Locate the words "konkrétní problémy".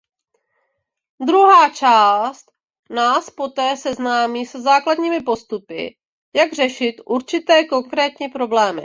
7.65-8.79